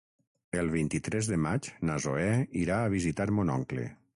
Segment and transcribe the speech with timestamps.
[0.61, 2.27] El vint-i-tres de maig na Zoè
[2.63, 3.87] irà a visitar mon oncle.